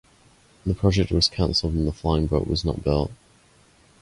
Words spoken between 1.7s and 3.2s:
and the flying boat was not built.